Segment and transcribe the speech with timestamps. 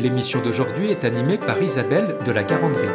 [0.00, 2.88] L'émission d'aujourd'hui est animée par Isabelle de la Garandrie.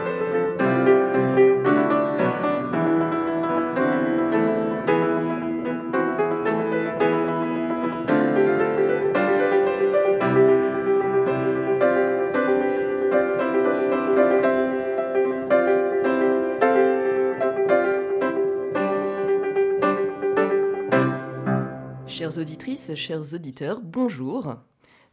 [22.07, 24.55] Chères auditrices, chers auditeurs, bonjour.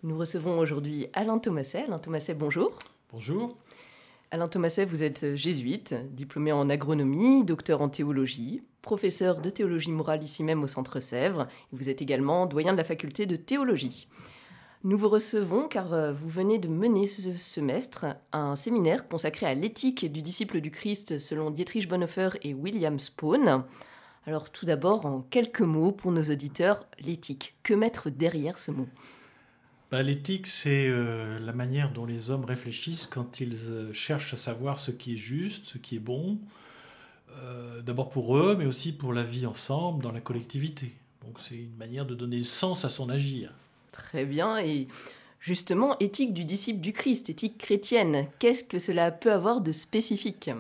[0.05, 1.85] Nous recevons aujourd'hui Alain Thomaset.
[1.85, 2.77] Alain Thomaset, bonjour.
[3.13, 3.57] Bonjour.
[4.33, 10.25] Alain Thomaset, vous êtes jésuite, diplômé en agronomie, docteur en théologie, professeur de théologie morale
[10.25, 11.47] ici même au Centre Sèvres.
[11.71, 14.09] Vous êtes également doyen de la faculté de théologie.
[14.83, 19.55] Nous vous recevons car euh, vous venez de mener ce semestre un séminaire consacré à
[19.55, 23.63] l'éthique du disciple du Christ selon Dietrich Bonhoeffer et William Spawn.
[24.27, 27.55] Alors tout d'abord, en quelques mots pour nos auditeurs, l'éthique.
[27.63, 28.89] Que mettre derrière ce mot?
[29.93, 34.39] Bah, L'éthique, c'est euh, la manière dont les hommes réfléchissent quand ils euh, cherchent à
[34.39, 36.39] savoir ce qui est juste, ce qui est bon,
[37.37, 40.95] euh, d'abord pour eux, mais aussi pour la vie ensemble, dans la collectivité.
[41.23, 43.53] Donc c'est une manière de donner sens à son agir.
[43.93, 44.89] Très bien, et
[45.41, 50.51] justement, éthique du disciple du Christ, éthique chrétienne, qu'est-ce que cela peut avoir de spécifique?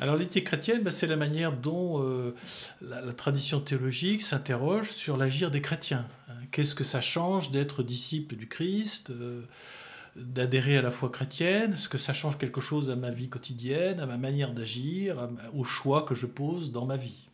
[0.00, 2.34] Alors l'éthique chrétienne, bah, c'est la manière dont euh,
[2.80, 6.06] la, tradition théologique s'interroge sur l'agir des chrétiens.
[6.28, 6.32] Hein.
[6.50, 9.42] Qu'est-ce que ça change d'être disciple du Christ, euh,
[10.16, 11.74] d'adhérer à la foi chrétienne?
[11.74, 15.64] Est-ce que ça change quelque chose à ma vie quotidienne, à ma manière d'agir, aux
[15.64, 17.29] choix que je pose dans ma vie?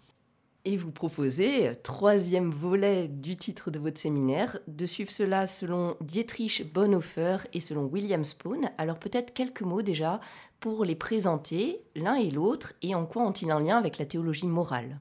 [0.66, 6.72] Et vous proposez, troisième volet du titre de votre séminaire, de suivre cela selon Dietrich
[6.74, 8.62] Bonhoeffer et selon William Spoon.
[8.76, 10.20] Alors peut-être quelques mots déjà
[10.58, 14.48] pour les présenter l'un et l'autre et en quoi ont-ils un lien avec la théologie
[14.48, 14.98] morale?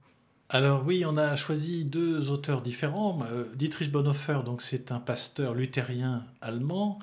[0.50, 3.22] Alors oui, on a choisi deux auteurs différents.
[3.32, 7.00] Euh, Dietrich Bonhoeffer, donc c'est un pasteur luthérien allemand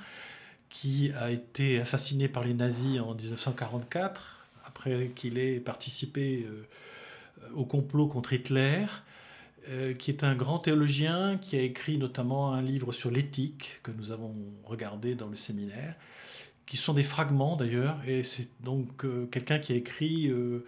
[0.69, 6.63] qui a été assassiné par les nazis en 1944 après qu'il ait participé euh,
[7.55, 8.87] au complot contre Hitler,
[9.69, 13.93] euh, qui est un grand théologien qui a écrit notamment un livre sur l'éthique que
[13.93, 15.95] nous avons regardé dans le séminaire,
[16.67, 20.65] qui sont des fragments d'ailleurs, et c'est donc euh, quelqu'un qui a écrit euh,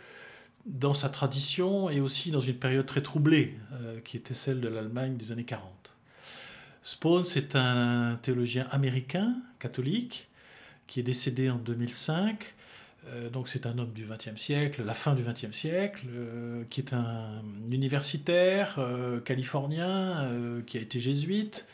[0.66, 3.58] dans sa tradition et aussi dans une période très troublée,
[4.04, 5.94] qui était celle de l'Allemagne des années 40.
[6.82, 10.28] Spawn, c'est un théologien américain, catholique,
[10.86, 12.63] qui est décédé en 2005 euh,
[13.32, 16.92] donc c'est un homme du XXe siècle, la fin du XXe siècle, euh, qui est
[16.92, 20.30] un universitaire euh, californien,
[20.66, 21.66] qui a été jésuite,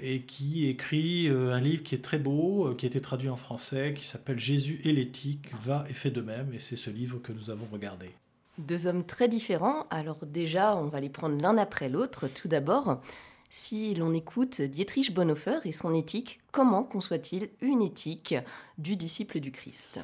[0.00, 3.92] et qui écrit un livre qui est très beau, qui a été traduit en français,
[3.94, 7.32] qui s'appelle Jésus et l'éthique, va et fait de même, et c'est ce livre que
[7.32, 8.10] nous avons regardé.
[8.56, 12.28] Deux hommes très différents, alors déjà on va les prendre l'un après l'autre.
[12.28, 13.02] Tout d'abord,
[13.50, 18.34] si l'on écoute Dietrich Bonhoeffer et son éthique, comment conçoit-il une éthique
[18.78, 20.00] du disciple du Christ?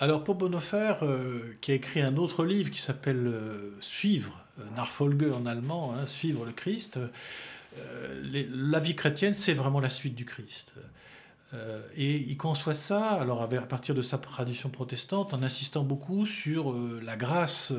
[0.00, 4.62] Alors pour Bonhoeffer, euh, qui a écrit un autre livre qui s'appelle euh, Suivre, euh,
[4.76, 7.00] Nachfolge en allemand, hein, Suivre le Christ,
[8.24, 10.72] la vie chrétienne, c'est vraiment la suite du Christ.
[11.96, 16.74] et il conçoit ça, alors à partir de sa tradition protestante, en insistant beaucoup sur
[17.00, 17.72] la grâce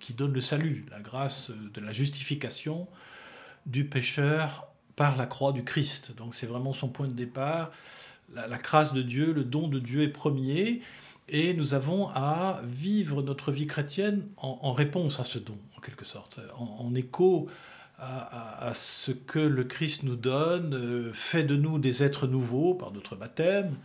[0.00, 2.88] qui donne le salut, la grâce de la justification,
[3.66, 6.14] du pécheur par la croix du Christ.
[6.16, 7.70] Donc c'est vraiment son point de départ.
[8.34, 10.80] La, grâce de Dieu, le don de Dieu est premier,
[11.28, 16.04] et nous avons à vivre notre vie chrétienne en, réponse à ce don, en quelque
[16.04, 17.48] sorte, en, écho
[17.98, 22.90] à, ce que le Christ nous donne, euh, fait de nous des êtres nouveaux par
[22.90, 23.76] notre baptême.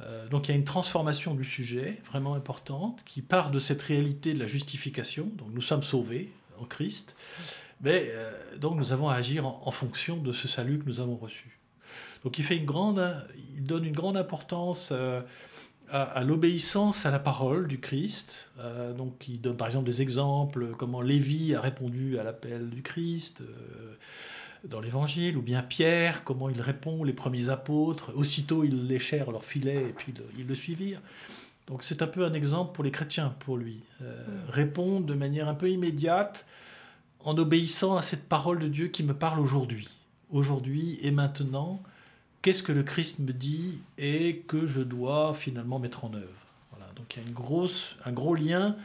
[0.00, 3.82] Euh, donc il y a une transformation du sujet vraiment importante qui part de cette
[3.82, 5.30] réalité de la justification.
[5.36, 7.14] Donc nous sommes sauvés en Christ.
[7.82, 11.16] Mais euh, donc nous avons à agir en, fonction de ce salut que nous avons
[11.16, 11.58] reçu.
[12.24, 13.04] Donc il, fait une grande,
[13.56, 15.20] il donne une grande importance euh,
[15.90, 18.48] à, l'obéissance à la parole du Christ.
[18.60, 22.82] Euh, donc il donne par exemple des exemples, comment Lévi a répondu à l'appel du
[22.82, 23.42] Christ
[24.64, 29.44] dans l'Évangile, ou bien Pierre, comment il répond, les premiers apôtres, aussitôt ils léchèrent leur
[29.44, 31.00] filet et puis ils le suivirent.
[31.66, 33.80] Donc c'est un peu un exemple pour les chrétiens, pour lui.
[34.48, 36.46] répondre de manière un peu immédiate
[37.24, 39.88] en obéissant à cette parole de Dieu qui me parle aujourd'hui,
[40.30, 41.82] aujourd'hui et maintenant,
[42.42, 46.46] qu'est-ce que le Christ me dit et que je dois finalement mettre en œuvre?
[46.70, 46.92] Voilà.
[46.94, 48.76] Donc il y a une grosse, un gros lien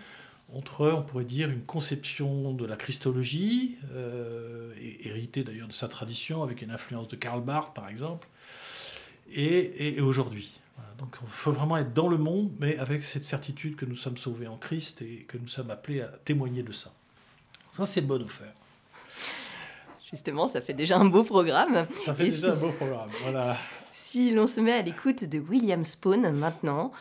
[0.54, 6.42] entre, on pourrait dire, une conception de la Christologie, euh, héritée d'ailleurs de sa tradition,
[6.42, 8.28] avec une influence de Karl Barth par exemple,
[9.36, 10.60] et, aujourd'hui.
[11.00, 14.18] Donc il faut vraiment être dans le monde, mais avec cette certitude que nous sommes
[14.18, 16.94] sauvés en Christ et que nous sommes appelés à témoigner de ça.
[17.78, 18.54] Ça, c'est bon offert.
[20.10, 21.86] Justement, ça fait déjà un beau programme.
[21.96, 23.56] Ça fait déjà un beau programme, voilà.
[23.92, 26.92] Si l'on se met à l'écoute de William Spawn maintenant,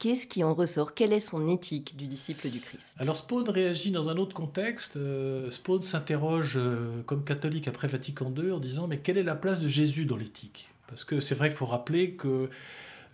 [0.00, 0.94] qu'est-ce qui en ressort?
[0.94, 2.96] Quelle est son éthique du disciple du Christ?
[2.98, 4.96] Alors Spawn réagit dans un autre contexte.
[4.96, 9.36] Euh, Spawn s'interroge euh, comme catholique après Vatican II en disant mais quelle est la
[9.36, 10.70] place de Jésus dans l'éthique?
[10.88, 12.50] Parce que c'est vrai qu'il faut rappeler que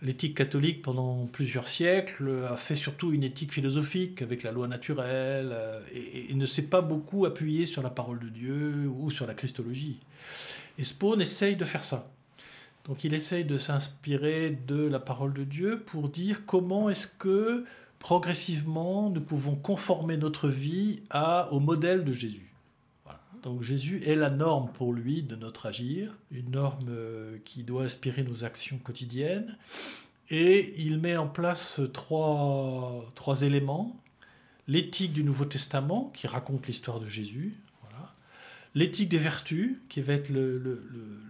[0.01, 5.49] l'éthique catholique, pendant plusieurs siècles, a fait surtout une éthique philosophique avec la loi naturelle
[5.51, 9.33] euh, et, ne s'est pas beaucoup appuyé sur la parole de Dieu ou sur la
[9.33, 9.99] christologie.
[10.77, 10.83] Et
[11.19, 12.05] essaye de faire ça.
[12.85, 17.65] Donc il essaye de s'inspirer de la parole de Dieu pour dire comment est-ce que
[17.99, 22.54] progressivement nous pouvons conformer notre vie à, au modèle de Jésus.
[23.45, 27.83] Donc Jésus est la norme pour lui de notre agir, une norme euh, qui doit
[27.83, 29.55] inspirer nos actions quotidiennes.
[30.31, 33.05] Et il met en place trois,
[33.43, 33.95] éléments.
[34.67, 37.53] L'éthique du Nouveau Testament, qui raconte l'histoire de Jésus.
[38.73, 40.81] L'éthique des vertus, qui va être le,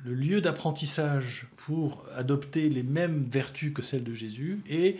[0.05, 4.61] lieu d'apprentissage pour adopter les mêmes vertus que celles de Jésus.
[4.67, 4.97] Et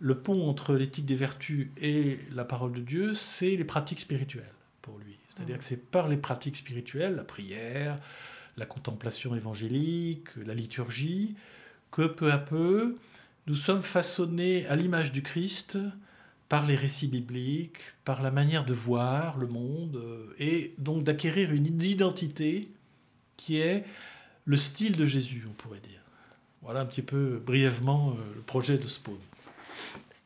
[0.00, 4.52] le pont entre l'éthique des vertus et la parole de Dieu, c'est les pratiques spirituelles.
[5.36, 7.98] C'est-à-dire que c'est par les pratiques spirituelles, la prière,
[8.56, 11.34] la contemplation évangélique, la liturgie,
[11.90, 12.94] que peu à peu,
[13.46, 15.78] nous sommes façonnés à l'image du Christ
[16.48, 21.52] par les récits bibliques, par la manière de voir le monde, euh, et donc d'acquérir
[21.52, 22.68] une identité
[23.36, 23.84] qui est
[24.44, 26.00] le style de Jésus, on pourrait dire.
[26.62, 29.18] Voilà un petit peu brièvement euh, le projet de Spawn.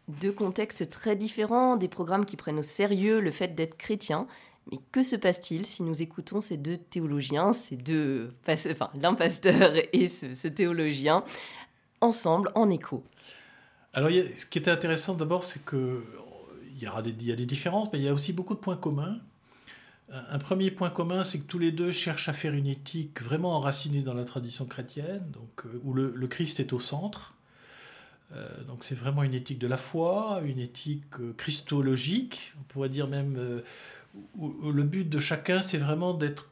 [0.08, 4.26] Deux contextes très différents, des programmes qui prennent au sérieux le fait d'être chrétien
[4.70, 9.72] mais que se passe-t-il si nous écoutons ces deux théologiens, ces deux, enfin, l'un pasteur
[9.92, 11.24] et ce, théologien,
[12.00, 13.04] ensemble, en écho?
[13.92, 16.04] Alors, ce qui est intéressant d'abord, c'est que
[16.76, 19.20] il y, y a des différences, mais il y a aussi beaucoup de points communs.
[20.12, 23.56] Un premier point commun, c'est que tous les deux cherchent à faire une éthique vraiment
[23.56, 27.34] enracinée dans la tradition chrétienne, donc, euh, où le, Christ est au centre.
[28.34, 32.88] Euh, donc c'est vraiment une éthique de la foi, une éthique euh, christologique, on pourrait
[32.88, 33.62] dire même
[34.36, 36.50] où, le but de chacun, c'est vraiment d'être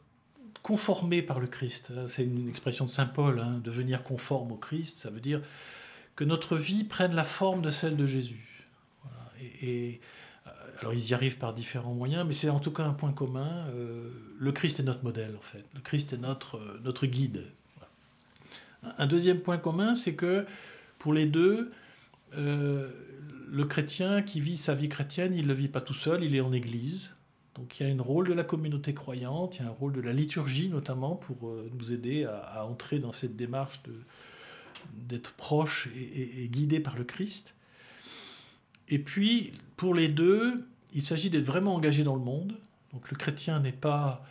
[0.62, 1.92] conformé par le Christ.
[1.96, 5.40] Hein, c'est une expression de Saint Paul, hein, devenir conforme au Christ, ça veut dire
[6.16, 8.66] que notre vie prenne la forme de celle de Jésus.
[9.62, 10.00] Et,
[10.46, 10.50] euh,
[10.80, 13.66] alors ils y arrivent par différents moyens, mais c'est en tout cas un point commun.
[13.68, 15.64] Euh, le Christ est notre modèle, en fait.
[15.74, 17.44] Le Christ est notre, euh, notre guide.
[18.96, 20.46] Un deuxième point commun, c'est que
[20.98, 21.72] pour les deux,
[22.36, 26.34] le chrétien qui vit sa vie chrétienne, il ne le vit pas tout seul, il
[26.36, 27.10] est en Église.
[27.58, 29.92] Donc il y a un rôle de la communauté croyante, il y a un rôle
[29.92, 33.80] de la liturgie notamment pour euh, nous aider à, entrer dans cette démarche
[34.94, 37.54] d'être proche et, guidé par le Christ.
[38.88, 40.54] Et puis pour les deux,
[40.94, 42.54] il s'agit d'être vraiment engagé dans le monde.
[42.92, 44.24] Donc le chrétien n'est pas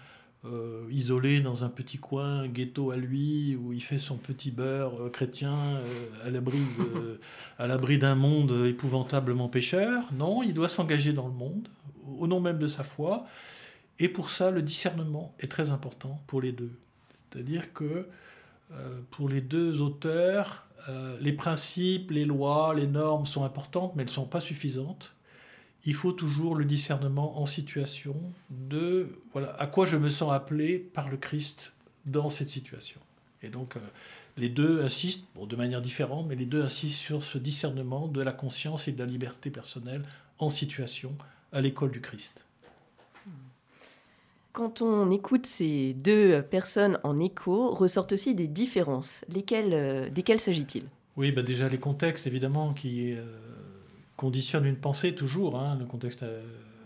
[0.46, 5.04] euh, isolé dans un petit coin, ghetto à lui, où il fait son petit beurre
[5.04, 5.54] euh, chrétien
[7.60, 10.06] à l'abri d'un monde épouvantablement pécheur.
[10.14, 11.68] Non, il doit s'engager dans le monde
[12.20, 13.26] au nom même de sa foi.
[14.00, 16.72] Et pour ça, le discernement est très important pour les deux.
[17.14, 18.08] C'est-à-dire que
[18.72, 24.04] euh, pour les deux auteurs, euh, les principes, les lois, les normes sont importantes, mais
[24.04, 25.14] elles ne sont pas suffisantes.
[25.86, 28.16] Il faut toujours le discernement en situation
[28.50, 31.74] de voilà à quoi je me sens appelé par le Christ
[32.06, 33.00] dans cette situation.
[33.42, 33.80] Et donc euh,
[34.38, 38.32] les deux insistent, de manière différente, mais les deux insistent sur ce discernement de la
[38.32, 40.04] conscience et de la liberté personnelle
[40.40, 41.16] en situation
[41.52, 42.48] à l'école du Christ.
[44.58, 49.24] Quand on écoute ces deux personnes en écho, ressortent aussi des différences.
[49.30, 50.86] Lesquelles, euh, desquelles s'agit-il?
[51.16, 53.24] Oui, bah déjà les contextes, évidemment, qui euh,
[54.16, 55.60] conditionnent une pensée toujours.
[55.60, 55.78] Hein.
[55.80, 56.42] le contexte euh,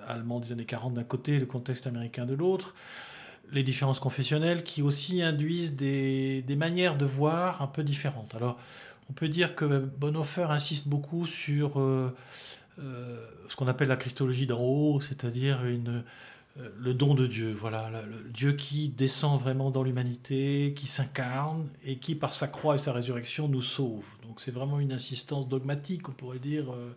[0.05, 2.75] allemand des années 40 d'un côté, le contexte américain de l'autre.
[3.53, 8.35] Les différences confessionnelles qui aussi induisent des, des, manières de voir un peu différentes.
[8.35, 8.59] Alors,
[9.09, 11.81] on peut dire que Bonhoeffer insiste beaucoup sur
[12.81, 18.29] ce qu'on appelle la christologie d'en haut, c'est-à-dire euh, le don de Dieu, voilà, le
[18.29, 22.91] Dieu qui descend vraiment dans l'humanité, qui s'incarne et qui, par sa croix et sa
[22.91, 24.05] résurrection, nous sauve.
[24.23, 26.71] Donc c'est vraiment une insistance dogmatique, on pourrait dire.
[26.73, 26.95] Euh,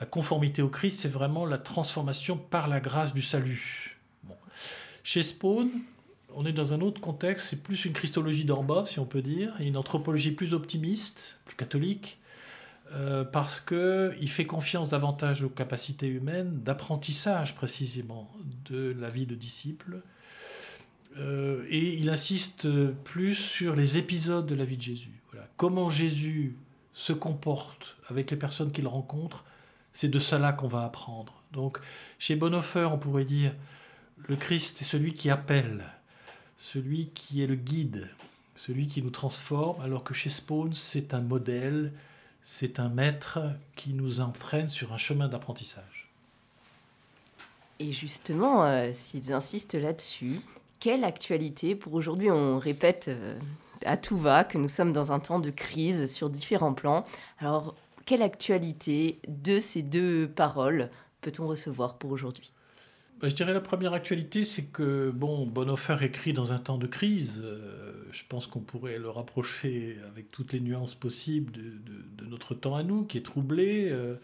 [0.00, 3.98] la conformité au Christ, c'est vraiment la transformation par la grâce du salut.
[5.02, 5.70] Chez Spawn,
[6.34, 9.22] On est dans un autre contexte, c'est plus une christologie d'en bas, si on peut
[9.22, 12.18] dire, et une anthropologie plus optimiste, plus catholique,
[12.92, 18.30] euh, parce qu'il fait confiance davantage aux capacités humaines d'apprentissage précisément
[18.70, 20.02] de la vie de disciple.
[21.18, 22.68] Euh, et il insiste
[23.04, 25.20] plus sur les épisodes de la vie de Jésus.
[25.30, 25.48] Voilà.
[25.56, 26.56] Comment Jésus
[26.92, 29.44] se comporte avec les personnes qu'il rencontre,
[29.92, 31.42] c'est de cela qu'on va apprendre.
[31.52, 31.78] Donc,
[32.18, 33.54] chez Bonhoeffer, on pourrait dire
[34.16, 35.84] le Christ est celui qui appelle,
[36.56, 38.10] celui qui est le guide,
[38.54, 41.92] celui qui nous transforme, alors que chez Spawn, c'est un modèle,
[42.42, 43.40] c'est un maître
[43.76, 46.10] qui nous entraîne sur un chemin d'apprentissage.
[47.80, 50.40] Et justement, euh, s'ils insistent là-dessus,
[50.80, 52.30] quelle actualité pour aujourd'hui?
[52.30, 53.38] On répète euh,
[53.84, 57.04] à tout va que nous sommes dans un temps de crise sur différents plans.
[57.38, 57.74] Alors,
[58.06, 60.90] quelle actualité de ces deux paroles
[61.20, 62.52] peut-on recevoir pour aujourd'hui?
[63.20, 66.86] Bah, je dirais la première actualité, c'est que bon, Bonhoeffer écrit dans un temps de
[66.86, 67.42] crise.
[67.44, 72.74] Euh, je pense qu'on pourrait le rapprocher avec toutes les nuances possibles de, notre temps
[72.74, 73.88] à nous, qui est troublé.
[73.90, 74.14] Euh,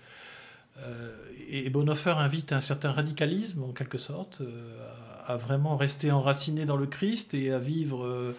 [0.79, 1.17] euh,
[1.49, 4.43] et Bonhoeffer invite un certain radicalisme, en quelque sorte,
[5.27, 8.35] à, vraiment rester enraciné dans le Christ et à vivre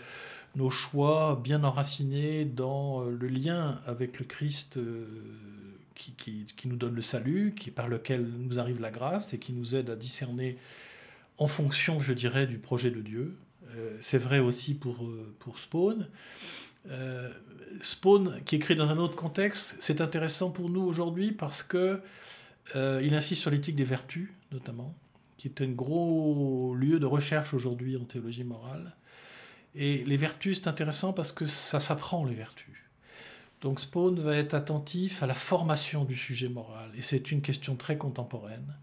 [0.56, 4.78] nos choix bien enracinés dans le lien avec le Christ
[5.96, 9.75] qui, nous donne le salut, qui, par lequel nous arrive la grâce et qui nous
[9.75, 10.58] aide à discerner
[11.38, 13.36] en fonction, je dirais, du projet de Dieu.
[13.75, 16.08] Euh, c'est vrai aussi pour, euh, pour Spawn.
[16.89, 17.32] Euh,
[17.82, 22.01] Spawn, qui écrit dans un autre contexte, c'est intéressant pour nous aujourd'hui parce que
[22.74, 24.96] il insiste sur l'éthique des vertus, notamment,
[25.38, 28.96] qui est un gros lieu de recherche aujourd'hui en théologie morale.
[29.75, 32.74] Et les vertus, c'est intéressant parce que ça s'apprend, les vertus.
[33.62, 36.89] Donc Spawn va être attentif à la formation du sujet moral.
[36.98, 38.75] Et c'est une question très contemporaine.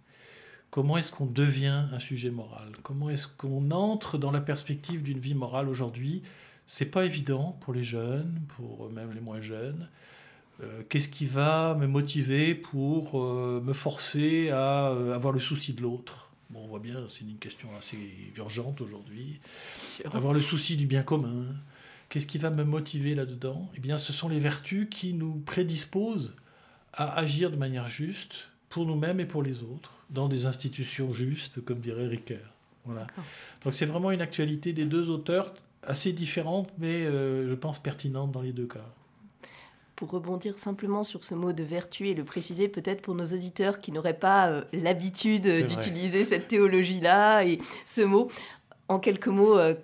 [0.72, 2.72] Comment est-ce qu'on devient un sujet moral?
[2.82, 6.22] Comment est-ce qu'on entre dans la perspective d'une vie morale aujourd'hui?
[6.64, 9.86] C'est pas évident pour les jeunes, pour même les moins jeunes.
[10.62, 15.74] Euh, qu'est-ce qui va me motiver pour euh, me forcer à euh, avoir le souci
[15.74, 16.30] de l'autre?
[16.48, 17.98] Bon, on voit bien, c'est une question assez
[18.38, 19.40] urgente aujourd'hui.
[20.14, 21.44] Avoir le souci du bien commun,
[22.08, 23.70] Qu'est-ce qui va me motiver là-dedans?
[23.74, 26.36] Eh bien, ce sont les vertus qui nous prédisposent
[26.92, 31.62] à agir de manière juste pour nous-mêmes et pour les autres, dans des institutions justes,
[31.62, 32.54] comme dirait Ricoeur.
[32.86, 33.06] Voilà.
[33.62, 35.52] Donc c'est vraiment une actualité des deux auteurs,
[35.82, 38.86] assez différente, mais euh, je pense pertinente dans les deux cas.
[39.94, 43.78] Pour rebondir simplement sur ce mot de vertu et le préciser peut-être pour nos auditeurs
[43.78, 48.28] qui n'auraient pas euh, l'habitude d'utiliser cette théologie-là et ce mot,
[48.88, 49.74] en quelques mots, euh,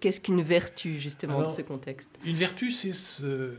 [0.00, 2.10] qu'est-ce qu'une vertu, justement, dans ce contexte?
[2.24, 3.54] Une vertu, c'est ce,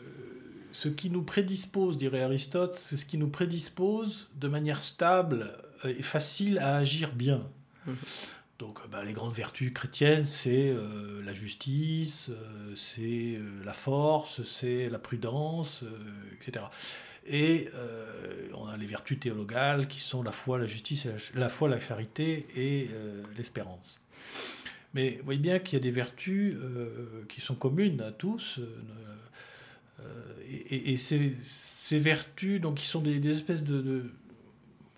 [0.72, 6.02] ce, qui nous prédispose, dirait Aristote, c'est ce qui nous prédispose de manière stable et
[6.02, 7.48] facile à agir bien.
[7.86, 7.96] Mhm.
[8.60, 14.90] Donc, bah, les grandes vertus chrétiennes, c'est euh, la justice, euh, c'est la force, c'est
[14.90, 15.84] la prudence,
[16.34, 16.66] etc.
[17.28, 17.68] Et
[18.54, 22.48] on a les vertus théologales qui sont la foi, la justice, la foi, la charité
[22.56, 22.90] et
[23.36, 24.00] l'espérance.
[24.94, 28.60] Mais vous voyez bien qu'il y a des vertus euh, qui sont communes à tous.
[30.00, 30.34] Euh,
[30.70, 34.12] et, ces, vertus, donc, qui sont des, espèces de,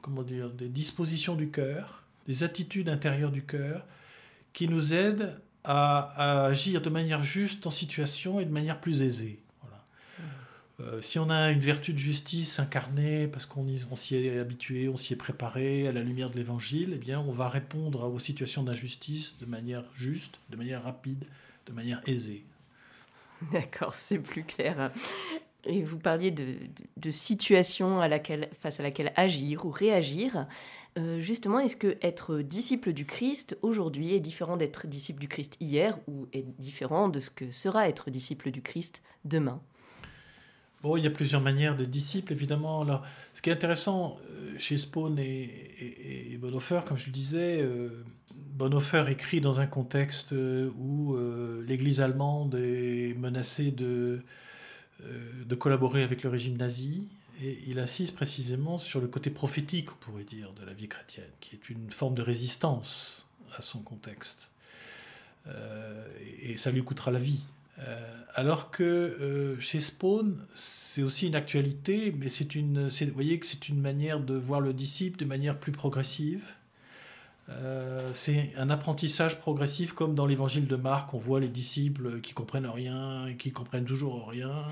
[0.01, 3.85] comment dire, des dispositions du cœur, des attitudes intérieures du cœur,
[4.53, 9.39] qui nous aident à, agir de manière juste en situation et de manière plus aisée.
[10.81, 14.95] Euh, si on a une vertu de justice incarnée, parce qu'on s'y est habitué, on
[14.95, 18.63] s'y est préparé à la lumière de l'évangile, eh bien, on va répondre aux situations
[18.63, 21.25] d'injustice de manière juste, de manière rapide,
[21.65, 22.45] de manière aisée.
[23.51, 24.91] D'accord, c'est plus clair.
[25.65, 30.47] Et vous parliez de, situation à laquelle, face à laquelle agir ou réagir.
[30.97, 35.57] Euh, justement, est-ce que être disciple du Christ aujourd'hui est différent d'être disciple du Christ
[35.59, 39.61] hier ou est différent de ce que sera être disciple du Christ demain?
[40.81, 42.81] Bon, il y a plusieurs manières de disciples, évidemment.
[42.81, 43.03] Alors,
[43.33, 48.05] ce qui est intéressant euh, chez Spawn et, Bonhoeffer, comme je le disais, euh,
[48.59, 51.17] Bonhoeffer écrit dans un contexte euh, où
[51.65, 54.21] l'Église allemande est menacée de,
[55.01, 57.09] de collaborer avec le régime nazi.
[57.41, 61.31] Et il insiste précisément sur le côté prophétique, on pourrait dire, de la vie chrétienne,
[61.39, 64.49] qui est une forme de résistance à son contexte.
[66.41, 67.45] et ça lui coûtera la vie.
[67.87, 73.39] Euh, alors que euh, chez Spawn, c'est aussi une actualité, mais c'est une, vous voyez
[73.39, 76.43] que c'est une manière de voir le disciple de manière plus progressive.
[77.49, 82.33] Euh, c'est un apprentissage progressif comme dans l'évangile de Marc, on voit les disciples qui
[82.33, 84.65] comprennent rien et qui comprennent toujours rien.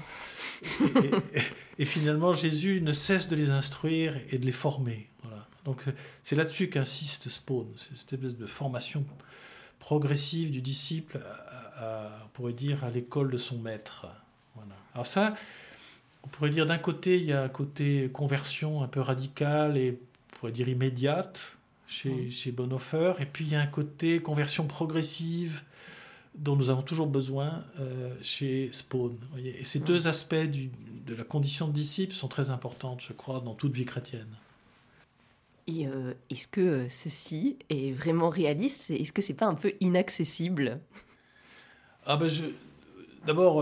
[1.79, 5.09] Et, finalement, Jésus ne cesse de les instruire et de les former.
[5.23, 5.45] Voilà.
[5.65, 5.83] Donc
[6.23, 9.05] c'est là-dessus qu'insiste Spawn, c'est cette espèce de formation
[9.79, 11.19] progressive du disciple,
[11.81, 14.07] on pourrait dire, à l'école de son maître.
[14.93, 15.35] Alors ça,
[16.23, 19.99] on pourrait dire d'un côté, il y a un côté conversion un peu radical et
[19.99, 21.56] on pourrait dire immédiate
[21.87, 25.63] chez, chez Bonhoeffer, et puis il y a un côté conversion progressive
[26.37, 29.17] dont nous avons toujours besoin euh, chez Spawn.
[29.43, 33.55] Et ces deux aspects de la condition de disciple sont très importants, je crois, dans
[33.55, 34.27] toute vie chrétienne.
[35.65, 38.91] Et euh, est-ce que euh, ceci est vraiment réaliste?
[38.91, 40.79] Est-ce que c'est pas un peu inaccessible?
[42.05, 42.29] Ah ben
[43.25, 43.61] D'abord,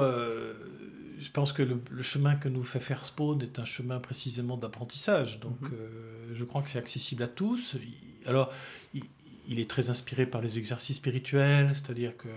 [1.17, 5.39] je pense que le, chemin que nous fait faire Spawn est un chemin précisément d'apprentissage.
[5.39, 6.35] Donc, mhm.
[6.35, 7.75] je crois que c'est accessible à tous.
[8.27, 8.51] Alors,
[9.47, 12.29] il est très inspiré par les exercices spirituels, c'est-à-dire que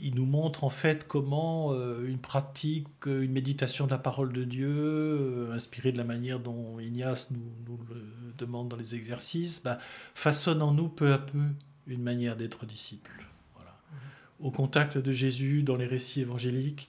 [0.00, 4.44] il nous montre en fait comment euh, une pratique, une méditation de la parole de
[4.44, 9.78] Dieu, euh, inspirée de la manière dont Ignace nous, le demande dans les exercices, bah,
[10.14, 11.40] façonne en nous peu à peu
[11.86, 13.10] une manière d'être disciple.
[14.40, 16.88] Au contact de Jésus, dans les récits évangéliques,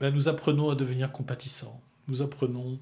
[0.00, 2.80] bah, nous apprenons à devenir compatissants, nous apprenons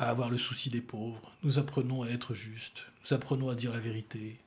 [0.00, 3.70] à avoir le souci des pauvres, nous apprenons à être justes, nous apprenons à dire
[3.70, 4.38] la vérité,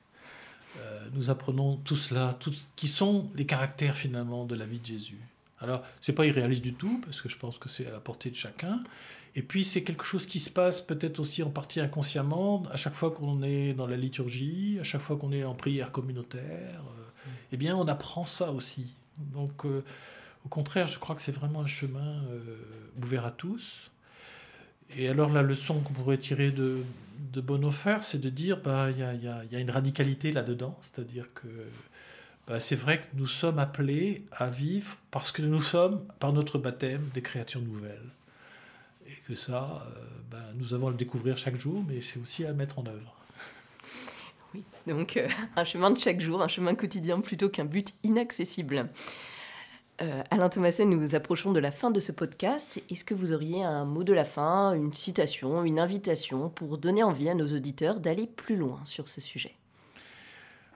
[0.78, 4.86] euh, nous apprenons tout cela, tout, qui sont les caractères finalement de la vie de
[4.86, 5.20] Jésus.
[5.60, 8.30] Alors, c'est pas irréaliste du tout, parce que je pense que c'est à la portée
[8.30, 8.82] de chacun.
[9.36, 12.94] Et puis, c'est quelque chose qui se passe peut-être aussi en partie inconsciemment, à chaque
[12.94, 16.82] fois qu'on est dans la liturgie, à chaque fois qu'on est en prière communautaire.
[16.98, 18.92] Euh, eh bien, on apprend ça aussi.
[19.32, 19.84] Donc, euh,
[20.44, 22.22] au contraire, je crois que c'est vraiment un chemin
[23.00, 23.88] ouvert à tous.
[24.96, 26.82] Et alors la leçon qu'on pourrait tirer de,
[27.32, 31.26] de Bonhoeffer, c'est de dire bah il y a, y, a, une radicalité là-dedans, c'est-à-dire
[31.34, 31.48] que
[32.46, 36.58] bah, c'est vrai que nous sommes appelés à vivre parce que nous sommes, par notre
[36.58, 38.10] baptême, des créatures nouvelles.
[39.06, 40.00] Et que ça, euh,
[40.30, 43.14] bah, nous avons à le découvrir chaque jour, mais c'est aussi à mettre en œuvre.
[44.54, 48.84] Oui, donc euh, un chemin de chaque jour, un chemin quotidien plutôt qu'un but inaccessible.
[50.02, 52.82] Euh, Alain Thomaset, nous approchons de la fin de ce podcast.
[52.90, 57.04] Est-ce que vous auriez un mot de la fin, une citation, une invitation pour donner
[57.04, 59.54] envie à nos auditeurs d'aller plus loin sur ce sujet?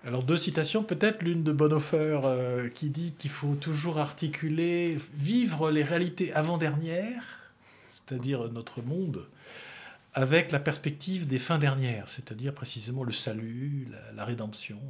[0.04, 5.72] Alors deux citations, peut-être l'une de Bonhoeffer euh, qui dit qu'il faut toujours articuler, vivre
[5.72, 7.50] les réalités avant-dernières,
[7.90, 9.26] c'est-à-dire notre monde,
[10.14, 14.80] avec la perspective des fins dernières, c'est-à-dire précisément le salut, la, rédemption,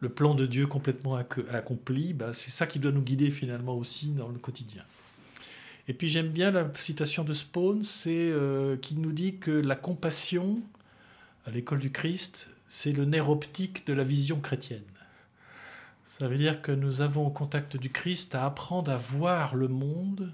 [0.00, 4.10] le plan de Dieu complètement accompli, bah, c'est ça qui doit nous guider finalement aussi
[4.10, 4.82] dans le quotidien.
[5.88, 9.76] Et puis j'aime bien la citation de Spawn, c'est euh, qui nous dit que la
[9.76, 10.60] compassion
[11.46, 14.82] à l'école du Christ, c'est le nerf optique de la vision chrétienne.
[16.04, 19.68] Ça veut dire que nous avons au contact du Christ à apprendre à voir le
[19.68, 20.30] monde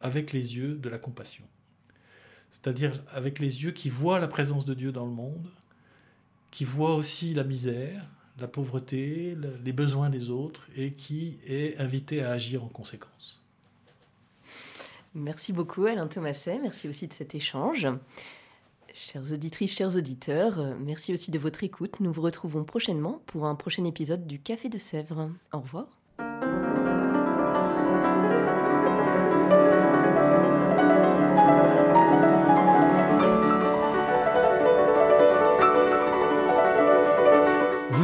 [0.00, 1.44] avec les yeux de la compassion.
[2.50, 5.48] C'est-à-dire avec les yeux qui voient la présence de Dieu dans le monde,
[6.50, 8.06] qui voient aussi la misère,
[8.38, 13.42] la pauvreté, les besoins des autres et qui est invité à agir en conséquence.
[15.14, 17.88] Merci beaucoup Alain Thomaset, merci aussi de cet échange.
[18.92, 22.00] Chères auditrices, chers auditeurs, merci aussi de votre écoute.
[22.00, 25.30] Nous vous retrouvons prochainement pour un prochain épisode du Café de Sèvres.
[25.52, 25.86] Au revoir.